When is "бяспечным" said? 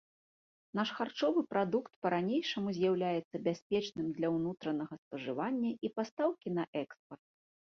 3.49-4.07